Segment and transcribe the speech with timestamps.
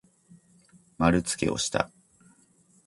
[0.97, 1.91] まるつけをした。